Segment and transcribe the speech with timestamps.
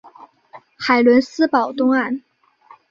[0.79, 2.23] 海伦斯堡东岸。